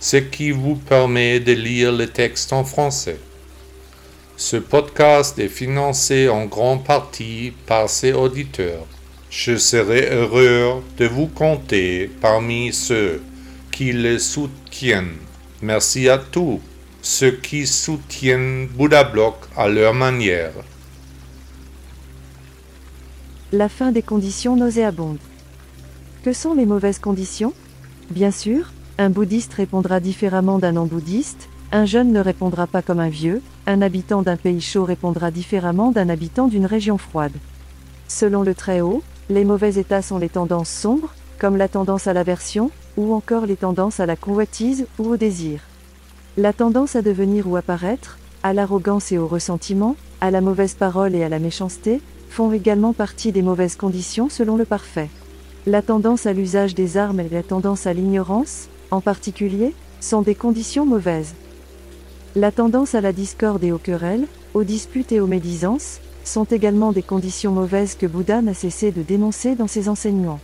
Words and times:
ce 0.00 0.16
qui 0.16 0.50
vous 0.50 0.76
permet 0.76 1.40
de 1.40 1.52
lire 1.52 1.92
le 1.92 2.06
texte 2.06 2.54
en 2.54 2.64
français. 2.64 3.20
Ce 4.36 4.56
podcast 4.56 5.38
est 5.38 5.48
financé 5.48 6.30
en 6.30 6.46
grande 6.46 6.84
partie 6.84 7.52
par 7.66 7.90
ses 7.90 8.14
auditeurs. 8.14 8.86
Je 9.28 9.58
serai 9.58 10.08
heureux 10.10 10.82
de 10.96 11.06
vous 11.06 11.26
compter 11.26 12.10
parmi 12.22 12.72
ceux 12.72 13.20
qui 13.70 13.92
le 13.92 14.18
soutiennent. 14.18 15.18
Merci 15.60 16.08
à 16.08 16.16
tous 16.16 16.60
ceux 17.02 17.32
qui 17.32 17.66
soutiennent 17.66 18.66
Bouddha 18.68 19.04
Block 19.04 19.36
à 19.54 19.68
leur 19.68 19.92
manière. 19.92 20.52
La 23.52 23.68
fin 23.68 23.92
des 23.92 24.02
conditions 24.02 24.56
nauséabondes. 24.56 25.18
Que 26.24 26.32
sont 26.32 26.54
les 26.54 26.66
mauvaises 26.66 26.98
conditions? 26.98 27.52
Bien 28.10 28.30
sûr, 28.30 28.72
un 29.00 29.08
bouddhiste 29.08 29.54
répondra 29.54 29.98
différemment 29.98 30.58
d'un 30.58 30.72
non-bouddhiste, 30.72 31.48
un 31.72 31.86
jeune 31.86 32.12
ne 32.12 32.20
répondra 32.20 32.66
pas 32.66 32.82
comme 32.82 33.00
un 33.00 33.08
vieux, 33.08 33.40
un 33.66 33.80
habitant 33.80 34.20
d'un 34.20 34.36
pays 34.36 34.60
chaud 34.60 34.84
répondra 34.84 35.30
différemment 35.30 35.90
d'un 35.90 36.10
habitant 36.10 36.48
d'une 36.48 36.66
région 36.66 36.98
froide. 36.98 37.32
Selon 38.08 38.42
le 38.42 38.54
Très-Haut, 38.54 39.02
les 39.30 39.46
mauvais 39.46 39.78
états 39.78 40.02
sont 40.02 40.18
les 40.18 40.28
tendances 40.28 40.68
sombres, 40.68 41.14
comme 41.38 41.56
la 41.56 41.66
tendance 41.66 42.08
à 42.08 42.12
l'aversion, 42.12 42.70
ou 42.98 43.14
encore 43.14 43.46
les 43.46 43.56
tendances 43.56 44.00
à 44.00 44.06
la 44.06 44.16
convoitise 44.16 44.86
ou 44.98 45.08
au 45.08 45.16
désir. 45.16 45.60
La 46.36 46.52
tendance 46.52 46.94
à 46.94 47.00
devenir 47.00 47.48
ou 47.48 47.56
apparaître, 47.56 48.18
à 48.42 48.52
l'arrogance 48.52 49.12
et 49.12 49.18
au 49.18 49.26
ressentiment, 49.26 49.96
à 50.20 50.30
la 50.30 50.42
mauvaise 50.42 50.74
parole 50.74 51.14
et 51.14 51.24
à 51.24 51.30
la 51.30 51.38
méchanceté, 51.38 52.02
font 52.28 52.52
également 52.52 52.92
partie 52.92 53.32
des 53.32 53.40
mauvaises 53.40 53.76
conditions 53.76 54.28
selon 54.28 54.58
le 54.58 54.66
parfait. 54.66 55.08
La 55.66 55.80
tendance 55.80 56.26
à 56.26 56.34
l'usage 56.34 56.74
des 56.74 56.98
armes 56.98 57.20
et 57.20 57.28
la 57.30 57.42
tendance 57.42 57.86
à 57.86 57.94
l'ignorance, 57.94 58.68
en 58.90 59.00
particulier, 59.00 59.74
sont 60.00 60.22
des 60.22 60.34
conditions 60.34 60.86
mauvaises. 60.86 61.34
La 62.36 62.52
tendance 62.52 62.94
à 62.94 63.00
la 63.00 63.12
discorde 63.12 63.64
et 63.64 63.72
aux 63.72 63.78
querelles, 63.78 64.26
aux 64.54 64.64
disputes 64.64 65.12
et 65.12 65.20
aux 65.20 65.26
médisances, 65.26 66.00
sont 66.24 66.44
également 66.44 66.92
des 66.92 67.02
conditions 67.02 67.52
mauvaises 67.52 67.94
que 67.94 68.06
Bouddha 68.06 68.42
n'a 68.42 68.54
cessé 68.54 68.92
de 68.92 69.02
dénoncer 69.02 69.54
dans 69.54 69.66
ses 69.66 69.88
enseignements. 69.88 70.40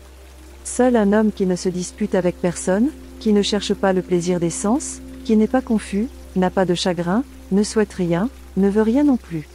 Seul 0.64 0.96
un 0.96 1.12
homme 1.12 1.32
qui 1.32 1.46
ne 1.46 1.56
se 1.56 1.68
dispute 1.68 2.14
avec 2.14 2.40
personne, 2.40 2.90
qui 3.20 3.32
ne 3.32 3.42
cherche 3.42 3.72
pas 3.72 3.92
le 3.92 4.02
plaisir 4.02 4.40
des 4.40 4.50
sens, 4.50 5.00
qui 5.24 5.36
n'est 5.36 5.46
pas 5.46 5.62
confus, 5.62 6.08
n'a 6.34 6.50
pas 6.50 6.64
de 6.64 6.74
chagrin, 6.74 7.22
ne 7.52 7.62
souhaite 7.62 7.92
rien, 7.92 8.28
ne 8.56 8.68
veut 8.68 8.82
rien 8.82 9.04
non 9.04 9.16
plus. 9.16 9.48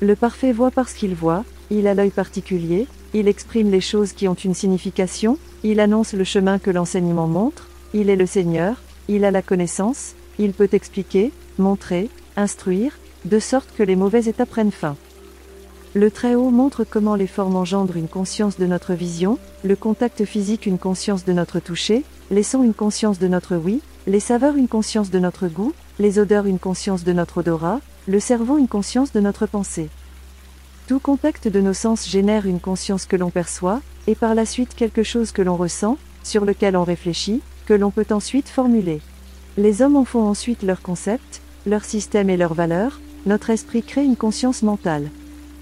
Le 0.00 0.16
parfait 0.16 0.52
voit 0.52 0.70
parce 0.70 0.92
qu'il 0.92 1.14
voit, 1.14 1.44
il 1.70 1.86
a 1.86 1.94
l'œil 1.94 2.10
particulier, 2.10 2.86
il 3.14 3.28
exprime 3.28 3.70
les 3.70 3.80
choses 3.80 4.12
qui 4.12 4.28
ont 4.28 4.34
une 4.34 4.54
signification, 4.54 5.38
il 5.64 5.80
annonce 5.80 6.12
le 6.12 6.24
chemin 6.24 6.58
que 6.58 6.70
l'enseignement 6.70 7.28
montre, 7.28 7.68
il 7.94 8.10
est 8.10 8.16
le 8.16 8.26
Seigneur, 8.26 8.76
il 9.08 9.24
a 9.24 9.30
la 9.30 9.42
connaissance, 9.42 10.14
il 10.38 10.52
peut 10.52 10.68
expliquer, 10.72 11.32
montrer, 11.58 12.08
instruire, 12.36 12.98
de 13.24 13.38
sorte 13.38 13.68
que 13.76 13.82
les 13.82 13.96
mauvais 13.96 14.24
états 14.24 14.46
prennent 14.46 14.72
fin. 14.72 14.96
Le 15.94 16.10
Très-Haut 16.10 16.50
montre 16.50 16.84
comment 16.84 17.14
les 17.14 17.26
formes 17.26 17.56
engendrent 17.56 17.98
une 17.98 18.08
conscience 18.08 18.58
de 18.58 18.66
notre 18.66 18.94
vision, 18.94 19.38
le 19.62 19.76
contact 19.76 20.24
physique 20.24 20.64
une 20.64 20.78
conscience 20.78 21.26
de 21.26 21.34
notre 21.34 21.60
toucher, 21.60 22.02
les 22.30 22.42
sons 22.42 22.62
une 22.62 22.72
conscience 22.72 23.18
de 23.18 23.28
notre 23.28 23.56
oui, 23.56 23.82
les 24.06 24.20
saveurs 24.20 24.56
une 24.56 24.68
conscience 24.68 25.10
de 25.10 25.18
notre 25.18 25.48
goût, 25.48 25.74
les 25.98 26.18
odeurs 26.18 26.46
une 26.46 26.58
conscience 26.58 27.04
de 27.04 27.12
notre 27.12 27.38
odorat, 27.38 27.80
le 28.08 28.20
cerveau 28.20 28.56
une 28.56 28.68
conscience 28.68 29.12
de 29.12 29.20
notre 29.20 29.46
pensée. 29.46 29.90
Tout 30.88 30.98
contact 30.98 31.46
de 31.46 31.60
nos 31.60 31.74
sens 31.74 32.08
génère 32.08 32.46
une 32.46 32.58
conscience 32.58 33.04
que 33.04 33.16
l'on 33.16 33.30
perçoit, 33.30 33.80
et 34.06 34.14
par 34.14 34.34
la 34.34 34.46
suite 34.46 34.74
quelque 34.74 35.02
chose 35.02 35.30
que 35.30 35.42
l'on 35.42 35.56
ressent, 35.56 35.98
sur 36.24 36.46
lequel 36.46 36.76
on 36.76 36.84
réfléchit, 36.84 37.42
que 37.66 37.74
l'on 37.74 37.90
peut 37.90 38.06
ensuite 38.10 38.48
formuler. 38.48 39.00
Les 39.56 39.82
hommes 39.82 39.96
en 39.96 40.04
font 40.04 40.22
ensuite 40.22 40.62
leur 40.62 40.82
concept, 40.82 41.42
leur 41.66 41.84
système 41.84 42.30
et 42.30 42.36
leurs 42.36 42.54
valeurs, 42.54 43.00
notre 43.26 43.50
esprit 43.50 43.82
crée 43.82 44.04
une 44.04 44.16
conscience 44.16 44.62
mentale. 44.62 45.10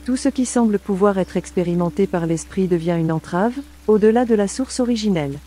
Tout 0.07 0.17
ce 0.17 0.29
qui 0.29 0.47
semble 0.47 0.79
pouvoir 0.79 1.19
être 1.19 1.37
expérimenté 1.37 2.07
par 2.07 2.27
l'esprit 2.27 2.69
devient 2.69 2.97
une 2.99 3.13
entrave, 3.13 3.55
au-delà 3.87 4.25
de 4.25 4.35
la 4.35 4.49
source 4.49 4.81
originelle. 4.81 5.39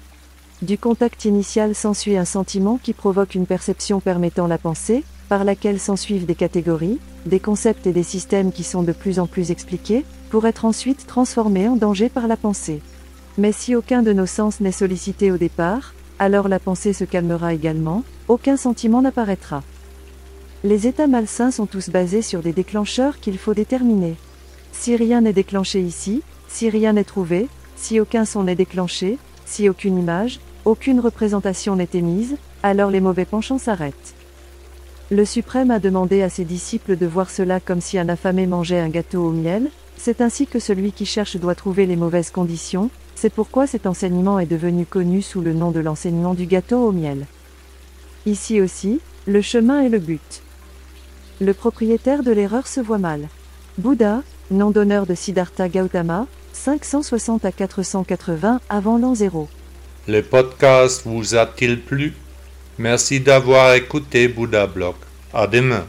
Du 0.62 0.78
contact 0.78 1.26
initial 1.26 1.76
s'ensuit 1.76 2.18
un 2.18 2.26
sentiment 2.26 2.80
qui 2.82 2.94
provoque 2.94 3.36
une 3.36 3.48
perception 3.48 4.00
permettant 4.00 4.48
la 4.48 4.58
pensée, 4.58 5.04
par 5.28 5.44
laquelle 5.44 5.80
s'ensuivent 5.80 6.26
des 6.26 6.36
catégories, 6.36 7.00
des 7.26 7.40
concepts 7.40 7.88
et 7.88 7.94
des 7.94 8.04
systèmes 8.04 8.52
qui 8.52 8.64
sont 8.64 8.84
de 8.84 8.92
plus 8.92 9.20
en 9.20 9.26
plus 9.26 9.52
expliqués, 9.52 10.06
pour 10.30 10.46
être 10.46 10.66
ensuite 10.66 11.08
transformés 11.08 11.68
en 11.68 11.76
danger 11.76 12.10
par 12.10 12.28
la 12.28 12.38
pensée. 12.38 12.82
Mais 13.38 13.52
si 13.52 13.76
aucun 13.76 14.04
de 14.04 14.14
nos 14.14 14.26
sens 14.26 14.60
n'est 14.60 14.72
sollicité 14.72 15.32
au 15.32 15.38
départ, 15.38 15.94
alors 16.20 16.48
la 16.48 16.60
pensée 16.60 16.94
se 16.94 17.04
calmera 17.04 17.54
également, 17.54 18.04
aucun 18.28 18.58
sentiment 18.58 19.02
n'apparaîtra. 19.02 19.64
Les 20.64 20.88
états 20.88 21.08
malsains 21.08 21.52
sont 21.52 21.66
tous 21.66 21.90
basés 21.90 22.22
sur 22.22 22.42
des 22.42 22.54
déclencheurs 22.54 23.20
qu'il 23.20 23.38
faut 23.38 23.54
déterminer. 23.54 24.16
Si 24.72 24.96
rien 24.96 25.22
n'est 25.22 25.34
déclenché 25.34 25.82
ici, 25.82 26.22
si 26.48 26.70
rien 26.70 26.94
n'est 26.94 27.04
trouvé, 27.04 27.48
si 27.76 28.00
aucun 28.00 28.26
son 28.26 28.44
n'est 28.44 28.56
déclenché, 28.56 29.18
si 29.46 29.68
aucune 29.68 29.98
image, 29.98 30.40
aucune 30.66 31.00
représentation 31.00 31.76
n'est 31.76 31.90
émise, 31.94 32.38
alors 32.64 32.90
les 32.90 33.02
mauvais 33.02 33.26
penchants 33.26 33.58
s'arrêtent. 33.58 34.16
Le 35.12 35.26
suprême 35.26 35.70
a 35.70 35.80
demandé 35.80 36.22
à 36.22 36.30
ses 36.30 36.46
disciples 36.46 36.96
de 36.96 37.06
voir 37.06 37.30
cela 37.30 37.60
comme 37.60 37.82
si 37.82 37.98
un 37.98 38.08
affamé 38.08 38.48
mangeait 38.48 38.80
un 38.80 38.90
gâteau 38.90 39.26
au 39.28 39.32
miel, 39.32 39.70
c'est 39.98 40.22
ainsi 40.22 40.48
que 40.48 40.60
celui 40.60 40.92
qui 40.92 41.06
cherche 41.06 41.38
doit 41.38 41.56
trouver 41.56 41.86
les 41.86 41.98
mauvaises 41.98 42.32
conditions, 42.32 42.90
c'est 43.16 43.34
pourquoi 43.34 43.68
cet 43.68 43.86
enseignement 43.86 44.40
est 44.40 44.46
devenu 44.46 44.86
connu 44.86 45.22
sous 45.22 45.42
le 45.42 45.54
nom 45.54 45.72
de 45.72 45.80
l'enseignement 45.80 46.34
du 46.34 46.46
gâteau 46.46 46.88
au 46.88 46.92
miel. 46.92 47.26
Ici 48.26 48.62
aussi, 48.62 49.00
le 49.26 49.42
chemin 49.42 49.82
est 49.82 49.90
le 49.90 50.00
but. 50.00 50.42
Le 51.42 51.54
propriétaire 51.54 52.24
de 52.24 52.32
l'erreur 52.32 52.68
se 52.68 52.80
voit 52.80 52.98
mal. 52.98 53.28
Bouddha, 53.78 54.22
nom 54.52 54.72
d'honneur 54.72 55.06
de 55.06 55.16
Siddhartha 55.16 55.68
Gautama, 55.70 56.28
560 56.54 57.46
à 57.46 57.52
480 57.52 58.62
avant 58.70 58.98
l'an 58.98 59.16
0. 59.16 59.48
Le 60.08 60.22
podcast 60.22 61.04
vous 61.06 61.36
a-t-il 61.36 61.82
plu? 61.82 62.14
Merci 62.78 63.20
d'avoir 63.20 63.74
écouté 63.74 64.28
Bouddha 64.28 64.68
Blog. 64.68 64.96
À 65.34 65.48
demain. 65.48 65.86